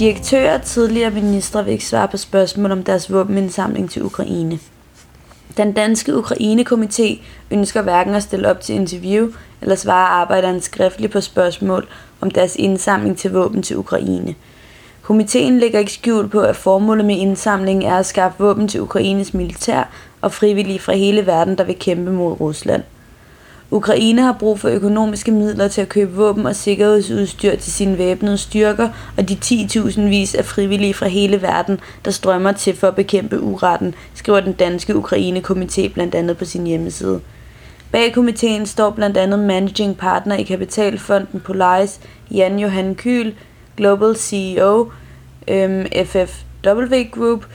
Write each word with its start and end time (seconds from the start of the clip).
Direktører 0.00 0.54
og 0.54 0.62
tidligere 0.62 1.10
ministre 1.10 1.64
vil 1.64 1.72
ikke 1.72 1.86
svare 1.86 2.08
på 2.08 2.16
spørgsmål 2.16 2.72
om 2.72 2.82
deres 2.82 3.12
våbenindsamling 3.12 3.90
til 3.90 4.04
Ukraine. 4.04 4.58
Den 5.56 5.72
danske 5.72 6.12
Ukraine-komité 6.12 7.22
ønsker 7.50 7.82
hverken 7.82 8.14
at 8.14 8.22
stille 8.22 8.50
op 8.50 8.60
til 8.60 8.74
interview 8.74 9.28
eller 9.62 9.74
svare 9.74 10.08
arbejderen 10.08 10.60
skriftligt 10.60 11.12
på 11.12 11.20
spørgsmål 11.20 11.88
om 12.20 12.30
deres 12.30 12.56
indsamling 12.56 13.18
til 13.18 13.32
våben 13.32 13.62
til 13.62 13.76
Ukraine. 13.76 14.34
Komiteen 15.02 15.58
lægger 15.58 15.78
ikke 15.78 15.92
skjul 15.92 16.28
på, 16.28 16.40
at 16.40 16.56
formålet 16.56 17.04
med 17.04 17.16
indsamlingen 17.16 17.90
er 17.90 17.96
at 17.96 18.06
skaffe 18.06 18.38
våben 18.38 18.68
til 18.68 18.80
Ukraines 18.80 19.34
militær 19.34 19.90
og 20.20 20.32
frivillige 20.32 20.78
fra 20.78 20.92
hele 20.92 21.26
verden, 21.26 21.58
der 21.58 21.64
vil 21.64 21.78
kæmpe 21.78 22.12
mod 22.12 22.40
Rusland. 22.40 22.82
Ukraine 23.72 24.22
har 24.22 24.32
brug 24.32 24.60
for 24.60 24.68
økonomiske 24.68 25.30
midler 25.30 25.68
til 25.68 25.80
at 25.80 25.88
købe 25.88 26.12
våben 26.12 26.46
og 26.46 26.56
sikkerhedsudstyr 26.56 27.56
til 27.56 27.72
sine 27.72 27.98
væbnede 27.98 28.38
styrker 28.38 28.88
og 29.16 29.28
de 29.28 29.38
10.000 29.44 30.00
vis 30.00 30.34
af 30.34 30.44
frivillige 30.44 30.94
fra 30.94 31.06
hele 31.06 31.42
verden, 31.42 31.80
der 32.04 32.10
strømmer 32.10 32.52
til 32.52 32.76
for 32.76 32.88
at 32.88 32.94
bekæmpe 32.94 33.40
uretten, 33.40 33.94
skriver 34.14 34.40
den 34.40 34.52
danske 34.52 34.94
Ukraine-komité 34.94 35.88
blandt 35.92 36.14
andet 36.14 36.38
på 36.38 36.44
sin 36.44 36.66
hjemmeside. 36.66 37.20
Bag 37.92 38.12
komiteen 38.14 38.66
står 38.66 38.90
blandt 38.90 39.16
andet 39.16 39.38
managing 39.38 39.96
partner 39.96 40.36
i 40.36 40.42
kapitalfonden 40.42 41.40
Polaris, 41.40 42.00
Jan 42.30 42.58
Johan 42.58 42.94
Kyl, 42.94 43.32
Global 43.76 44.16
CEO, 44.16 44.90
øhm, 45.48 45.86
FFW 46.04 46.94
Group, 47.12 47.46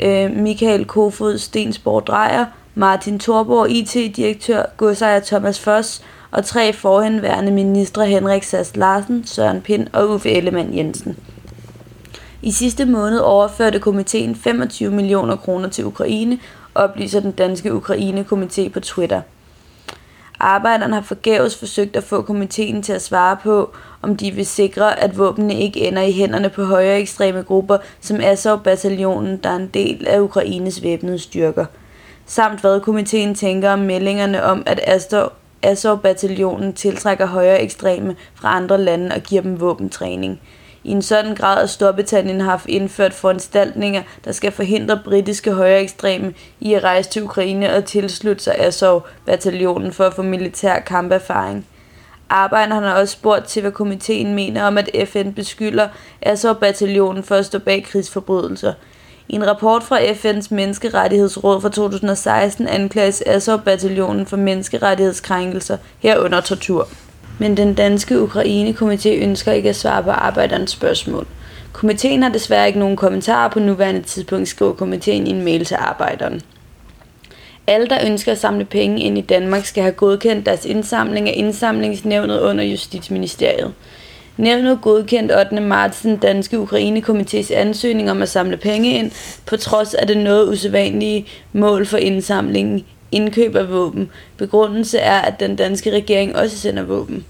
øh, 0.00 0.36
Michael 0.36 0.84
Kofod 0.84 1.38
Stensborg 1.38 2.06
Drejer, 2.06 2.44
Martin 2.76 3.18
Thorborg, 3.18 3.70
IT-direktør, 3.70 4.62
godsejer 4.76 5.20
Thomas 5.20 5.60
Foss 5.60 6.02
og 6.30 6.44
tre 6.44 6.72
forhenværende 6.72 7.52
ministre 7.52 8.06
Henrik 8.06 8.42
Sass 8.42 8.76
Larsen, 8.76 9.26
Søren 9.26 9.60
Pind 9.60 9.86
og 9.92 10.08
Uffe 10.08 10.30
Ellemann 10.30 10.76
Jensen. 10.76 11.16
I 12.42 12.50
sidste 12.50 12.84
måned 12.84 13.18
overførte 13.18 13.78
komiteen 13.78 14.36
25 14.36 14.90
millioner 14.90 15.36
kroner 15.36 15.68
til 15.68 15.84
Ukraine, 15.84 16.38
oplyser 16.74 17.20
den 17.20 17.32
danske 17.32 17.72
Ukraine-komité 17.72 18.68
på 18.68 18.80
Twitter. 18.80 19.20
Arbejderne 20.40 20.94
har 20.94 21.02
forgæves 21.02 21.56
forsøgt 21.56 21.96
at 21.96 22.04
få 22.04 22.22
komiteen 22.22 22.82
til 22.82 22.92
at 22.92 23.02
svare 23.02 23.36
på, 23.42 23.70
om 24.02 24.16
de 24.16 24.30
vil 24.30 24.46
sikre, 24.46 25.00
at 25.00 25.18
våbnene 25.18 25.60
ikke 25.60 25.80
ender 25.80 26.02
i 26.02 26.12
hænderne 26.12 26.48
på 26.48 26.64
højere 26.64 27.00
ekstreme 27.00 27.42
grupper 27.42 27.78
som 28.00 28.20
Azov-bataljonen, 28.20 29.36
der 29.36 29.50
er 29.50 29.56
en 29.56 29.70
del 29.74 30.06
af 30.06 30.20
Ukraines 30.20 30.82
væbnede 30.82 31.18
styrker. 31.18 31.64
Samt 32.26 32.60
hvad 32.60 32.80
komiteen 32.80 33.34
tænker 33.34 33.70
om 33.70 33.78
meldingerne 33.78 34.42
om, 34.42 34.62
at 34.66 34.80
Azov-bataljonen 35.62 36.72
tiltrækker 36.72 37.26
højere 37.26 37.62
ekstreme 37.62 38.16
fra 38.34 38.56
andre 38.56 38.80
lande 38.80 39.14
og 39.14 39.22
giver 39.22 39.42
dem 39.42 39.60
våbentræning 39.60 40.40
i 40.84 40.90
en 40.90 41.02
sådan 41.02 41.34
grad, 41.34 41.62
at 41.62 41.70
Storbritannien 41.70 42.40
har 42.40 42.62
indført 42.68 43.14
foranstaltninger, 43.14 44.02
der 44.24 44.32
skal 44.32 44.52
forhindre 44.52 45.00
britiske 45.04 45.52
højre 45.52 45.82
ekstreme 45.82 46.34
i 46.60 46.74
at 46.74 46.84
rejse 46.84 47.10
til 47.10 47.22
Ukraine 47.22 47.74
og 47.74 47.84
tilslutte 47.84 48.44
sig 48.44 48.54
Azov-bataljonen 48.58 49.92
for 49.92 50.04
at 50.04 50.14
få 50.14 50.22
militær 50.22 50.80
kamperfaring. 50.80 51.66
Arbejderne 52.28 52.86
har 52.86 52.94
også 52.94 53.12
spurgt 53.12 53.46
til, 53.46 53.62
hvad 53.62 53.72
komiteen 53.72 54.34
mener 54.34 54.64
om, 54.64 54.78
at 54.78 54.90
FN 55.08 55.32
beskylder 55.32 55.88
Azov-bataljonen 56.22 57.22
for 57.22 57.34
at 57.34 57.46
stå 57.46 57.58
bag 57.58 57.84
krigsforbrydelser. 57.84 58.72
I 59.28 59.34
en 59.34 59.46
rapport 59.46 59.82
fra 59.82 59.98
FN's 59.98 60.46
Menneskerettighedsråd 60.50 61.60
fra 61.60 61.68
2016 61.68 62.68
anklages 62.68 63.22
Azov-bataljonen 63.26 64.26
for 64.26 64.36
menneskerettighedskrænkelser 64.36 65.76
herunder 65.98 66.40
tortur 66.40 66.88
men 67.38 67.56
den 67.56 67.74
danske 67.74 68.22
Ukraine-komité 68.22 69.08
ønsker 69.08 69.52
ikke 69.52 69.68
at 69.68 69.76
svare 69.76 70.02
på 70.02 70.10
arbejderens 70.10 70.70
spørgsmål. 70.70 71.26
Komiteen 71.72 72.22
har 72.22 72.30
desværre 72.30 72.66
ikke 72.66 72.78
nogen 72.78 72.96
kommentarer 72.96 73.48
på 73.48 73.60
nuværende 73.60 74.02
tidspunkt, 74.02 74.48
skriver 74.48 74.72
komiteen 74.72 75.26
i 75.26 75.30
en 75.30 75.44
mail 75.44 75.64
til 75.64 75.74
arbejderen. 75.74 76.40
Alle, 77.66 77.86
der 77.86 78.06
ønsker 78.06 78.32
at 78.32 78.38
samle 78.38 78.64
penge 78.64 79.02
ind 79.02 79.18
i 79.18 79.20
Danmark, 79.20 79.64
skal 79.64 79.82
have 79.82 79.94
godkendt 79.94 80.46
deres 80.46 80.64
indsamling 80.64 81.28
af 81.28 81.34
indsamlingsnævnet 81.36 82.40
under 82.40 82.64
Justitsministeriet. 82.64 83.72
Nævnet 84.36 84.78
godkendt 84.82 85.32
8. 85.32 85.60
marts 85.60 86.00
den 86.00 86.16
danske 86.16 86.58
Ukrainekomités 86.58 87.54
ansøgning 87.54 88.10
om 88.10 88.22
at 88.22 88.28
samle 88.28 88.56
penge 88.56 88.98
ind, 88.98 89.10
på 89.46 89.56
trods 89.56 89.94
af 89.94 90.06
det 90.06 90.16
noget 90.16 90.48
usædvanlige 90.48 91.26
mål 91.52 91.86
for 91.86 91.96
indsamlingen 91.96 92.84
indkøb 93.12 93.56
af 93.56 93.70
våben. 93.70 94.10
Begrundelse 94.36 94.98
er, 94.98 95.20
at 95.20 95.40
den 95.40 95.56
danske 95.56 95.90
regering 95.90 96.36
også 96.36 96.58
sender 96.58 96.82
våben. 96.82 97.24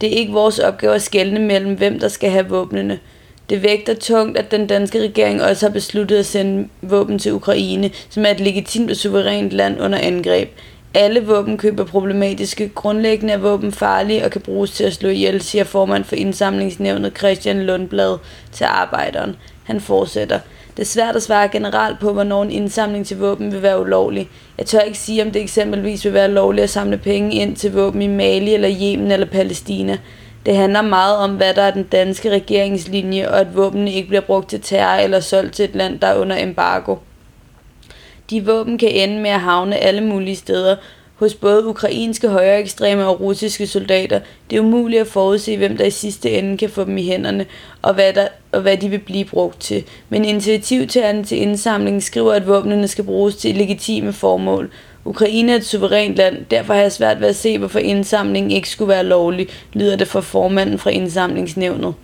Det 0.00 0.12
er 0.12 0.18
ikke 0.18 0.32
vores 0.32 0.58
opgave 0.58 0.94
at 0.94 1.02
skelne 1.02 1.38
mellem, 1.40 1.74
hvem 1.74 1.98
der 1.98 2.08
skal 2.08 2.30
have 2.30 2.48
våbnene. 2.48 2.98
Det 3.50 3.62
vægter 3.62 3.94
tungt, 3.94 4.38
at 4.38 4.50
den 4.50 4.66
danske 4.66 5.02
regering 5.02 5.42
også 5.42 5.66
har 5.66 5.72
besluttet 5.72 6.16
at 6.16 6.26
sende 6.26 6.68
våben 6.82 7.18
til 7.18 7.32
Ukraine, 7.32 7.90
som 8.08 8.24
er 8.24 8.30
et 8.30 8.40
legitimt 8.40 8.90
og 8.90 8.96
suverænt 8.96 9.52
land 9.52 9.80
under 9.80 9.98
angreb. 9.98 10.48
Alle 10.94 11.26
våbenkøb 11.26 11.80
er 11.80 11.84
problematiske. 11.84 12.68
Grundlæggende 12.68 13.34
er 13.34 13.38
våben 13.38 13.72
farlige 13.72 14.24
og 14.24 14.30
kan 14.30 14.40
bruges 14.40 14.70
til 14.70 14.84
at 14.84 14.92
slå 14.92 15.08
ihjel, 15.08 15.40
siger 15.42 15.64
formand 15.64 16.04
for 16.04 16.16
indsamlingsnævnet 16.16 17.18
Christian 17.18 17.62
Lundblad 17.62 18.18
til 18.52 18.64
arbejderen. 18.64 19.36
Han 19.64 19.80
fortsætter. 19.80 20.38
Det 20.76 20.82
er 20.82 20.86
svært 20.86 21.16
at 21.16 21.22
svare 21.22 21.48
generelt 21.48 22.00
på, 22.00 22.12
hvornår 22.12 22.42
en 22.42 22.50
indsamling 22.50 23.06
til 23.06 23.18
våben 23.18 23.52
vil 23.52 23.62
være 23.62 23.80
ulovlig. 23.80 24.28
Jeg 24.58 24.66
tør 24.66 24.80
ikke 24.80 24.98
sige, 24.98 25.22
om 25.22 25.30
det 25.30 25.42
eksempelvis 25.42 26.04
vil 26.04 26.14
være 26.14 26.30
lovligt 26.30 26.64
at 26.64 26.70
samle 26.70 26.98
penge 26.98 27.34
ind 27.34 27.56
til 27.56 27.72
våben 27.72 28.02
i 28.02 28.06
Mali 28.06 28.54
eller 28.54 28.70
Yemen 28.82 29.10
eller 29.10 29.26
Palæstina. 29.26 29.98
Det 30.46 30.56
handler 30.56 30.82
meget 30.82 31.16
om, 31.16 31.36
hvad 31.36 31.54
der 31.54 31.62
er 31.62 31.70
den 31.70 31.84
danske 31.84 32.30
regeringslinje, 32.30 33.28
og 33.28 33.40
at 33.40 33.56
våbnene 33.56 33.92
ikke 33.92 34.08
bliver 34.08 34.20
brugt 34.20 34.50
til 34.50 34.60
terror 34.60 34.98
eller 34.98 35.20
solgt 35.20 35.54
til 35.54 35.64
et 35.64 35.74
land, 35.74 36.00
der 36.00 36.06
er 36.06 36.18
under 36.18 36.42
embargo. 36.42 36.96
De 38.30 38.46
våben 38.46 38.78
kan 38.78 38.88
ende 38.88 39.20
med 39.20 39.30
at 39.30 39.40
havne 39.40 39.76
alle 39.76 40.00
mulige 40.00 40.36
steder, 40.36 40.76
hos 41.22 41.34
både 41.34 41.66
ukrainske 41.66 42.28
højere 42.28 42.60
ekstreme 42.60 43.06
og 43.06 43.20
russiske 43.20 43.66
soldater. 43.66 44.20
Det 44.50 44.56
er 44.56 44.60
umuligt 44.60 45.00
at 45.00 45.06
forudse, 45.06 45.56
hvem 45.56 45.76
der 45.76 45.84
i 45.84 45.90
sidste 45.90 46.30
ende 46.30 46.56
kan 46.56 46.70
få 46.70 46.84
dem 46.84 46.98
i 46.98 47.02
hænderne, 47.02 47.46
og 47.82 47.94
hvad, 47.94 48.12
der, 48.12 48.28
og 48.52 48.60
hvad 48.60 48.76
de 48.76 48.88
vil 48.88 48.98
blive 48.98 49.24
brugt 49.24 49.60
til. 49.60 49.84
Men 50.08 50.24
initiativtagerne 50.24 51.24
til 51.24 51.38
indsamlingen 51.38 52.00
skriver, 52.00 52.32
at 52.32 52.46
våbnene 52.46 52.88
skal 52.88 53.04
bruges 53.04 53.36
til 53.36 53.54
legitime 53.54 54.12
formål. 54.12 54.70
Ukraine 55.04 55.52
er 55.52 55.56
et 55.56 55.66
suverænt 55.66 56.16
land, 56.16 56.36
derfor 56.50 56.74
har 56.74 56.80
jeg 56.80 56.92
svært 56.92 57.20
ved 57.20 57.28
at 57.28 57.36
se, 57.36 57.58
hvorfor 57.58 57.78
indsamlingen 57.78 58.50
ikke 58.50 58.70
skulle 58.70 58.88
være 58.88 59.04
lovlig, 59.04 59.48
lyder 59.72 59.96
det 59.96 60.08
fra 60.08 60.20
formanden 60.20 60.78
fra 60.78 60.90
indsamlingsnævnet. 60.90 61.94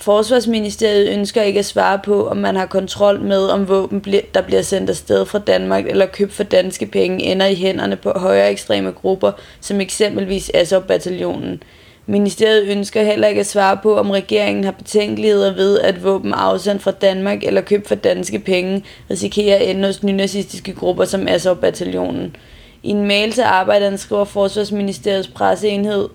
Forsvarsministeriet 0.00 1.08
ønsker 1.12 1.42
ikke 1.42 1.58
at 1.58 1.64
svare 1.64 1.98
på, 2.04 2.28
om 2.28 2.36
man 2.36 2.56
har 2.56 2.66
kontrol 2.66 3.20
med, 3.20 3.46
om 3.46 3.68
våben, 3.68 4.04
der 4.34 4.42
bliver 4.42 4.62
sendt 4.62 4.90
afsted 4.90 5.26
fra 5.26 5.38
Danmark 5.38 5.86
eller 5.86 6.06
købt 6.06 6.32
for 6.32 6.42
danske 6.42 6.86
penge, 6.86 7.24
ender 7.24 7.46
i 7.46 7.54
hænderne 7.54 7.96
på 7.96 8.12
højere 8.16 8.50
ekstreme 8.50 8.92
grupper, 8.92 9.32
som 9.60 9.80
eksempelvis 9.80 10.50
Azov-bataljonen. 10.54 11.62
Ministeriet 12.06 12.68
ønsker 12.68 13.02
heller 13.02 13.28
ikke 13.28 13.40
at 13.40 13.46
svare 13.46 13.78
på, 13.82 13.98
om 13.98 14.10
regeringen 14.10 14.64
har 14.64 14.72
betænkeligheder 14.72 15.54
ved, 15.54 15.80
at 15.80 16.04
våben 16.04 16.34
afsendt 16.34 16.82
fra 16.82 16.90
Danmark 16.90 17.44
eller 17.44 17.60
købt 17.60 17.88
for 17.88 17.94
danske 17.94 18.38
penge 18.38 18.84
risikerer 19.10 19.56
at 19.56 19.70
ende 19.70 19.86
hos 19.86 20.02
nynazistiske 20.02 20.72
grupper 20.72 21.04
som 21.04 21.28
Azov-bataljonen. 21.28 22.36
I 22.82 22.90
en 22.90 23.06
mail 23.06 23.32
til 23.32 23.42
arbejderen 23.42 23.98
skriver 23.98 24.24
Forsvarsministeriets 24.24 25.28
presseenhed, 25.28 26.08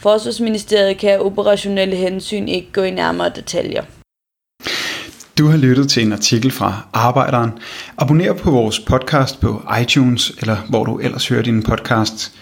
Forsvarsministeriet 0.00 0.98
kan 0.98 1.10
af 1.10 1.18
operationelle 1.18 1.96
hensyn 1.96 2.48
ikke 2.48 2.72
gå 2.72 2.82
i 2.82 2.90
nærmere 2.90 3.32
detaljer. 3.36 3.82
Du 5.38 5.46
har 5.46 5.56
lyttet 5.56 5.88
til 5.88 6.02
en 6.02 6.12
artikel 6.12 6.50
fra 6.50 6.86
Arbejderen. 6.92 7.50
Abonner 7.98 8.32
på 8.32 8.50
vores 8.50 8.80
podcast 8.80 9.40
på 9.40 9.62
iTunes, 9.82 10.32
eller 10.40 10.56
hvor 10.68 10.84
du 10.84 10.98
ellers 10.98 11.28
hører 11.28 11.42
din 11.42 11.62
podcast. 11.62 12.32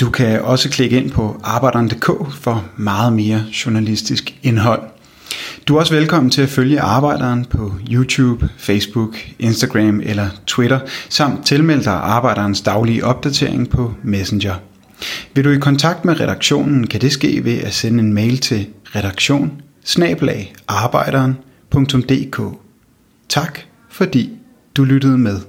Du 0.00 0.10
kan 0.10 0.42
også 0.42 0.70
klikke 0.70 0.96
ind 0.96 1.10
på 1.10 1.40
arbejderen.dk 1.44 2.32
for 2.34 2.64
meget 2.76 3.12
mere 3.12 3.44
journalistisk 3.66 4.38
indhold. 4.42 4.82
Du 5.68 5.76
er 5.76 5.80
også 5.80 5.94
velkommen 5.94 6.30
til 6.30 6.42
at 6.42 6.48
følge 6.48 6.80
Arbejderen 6.80 7.44
på 7.44 7.72
YouTube, 7.90 8.48
Facebook, 8.58 9.16
Instagram 9.38 10.00
eller 10.00 10.28
Twitter, 10.46 10.80
samt 11.08 11.46
tilmelde 11.46 11.84
dig 11.84 11.92
Arbejderens 11.92 12.60
daglige 12.60 13.04
opdatering 13.04 13.70
på 13.70 13.92
Messenger. 14.02 14.54
Vil 15.34 15.44
du 15.44 15.50
i 15.50 15.58
kontakt 15.58 16.04
med 16.04 16.20
redaktionen, 16.20 16.86
kan 16.86 17.00
det 17.00 17.12
ske 17.12 17.44
ved 17.44 17.58
at 17.58 17.74
sende 17.74 17.98
en 17.98 18.12
mail 18.12 18.38
til 18.38 18.66
redaktion 18.94 19.62
Tak 23.28 23.60
fordi 23.90 24.30
du 24.76 24.84
lyttede 24.84 25.18
med. 25.18 25.40